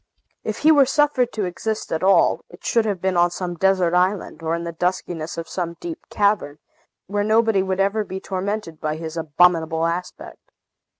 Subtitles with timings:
[0.43, 3.93] If he were suffered to exist at all, it should have been on some desert
[3.93, 6.57] island, or in the duskiness of some deep cavern,
[7.05, 10.39] where nobody would ever be tormented by his abominable aspect.